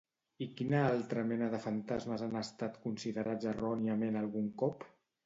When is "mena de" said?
1.31-1.59